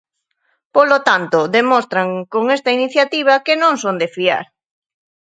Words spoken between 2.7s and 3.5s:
iniciativa